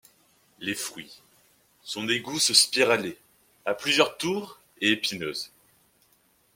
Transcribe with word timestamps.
Les 0.57 0.73
fruits 0.73 1.21
sont 1.83 2.05
des 2.05 2.21
gousses 2.21 2.53
spiralées 2.53 3.19
à 3.65 3.75
plusieurs 3.75 4.17
tours 4.17 4.59
et 4.81 4.89
épineuses. 4.93 5.51